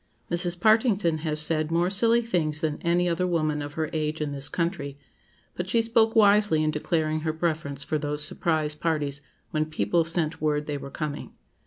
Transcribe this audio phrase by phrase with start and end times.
[0.31, 0.59] Mrs.
[0.59, 4.49] Partington has said more silly things than any other woman of her age in this
[4.49, 4.97] country;
[5.55, 10.41] but she spoke wisely in declaring her preference for those surprise parties "when people sent
[10.41, 11.35] word they were coming."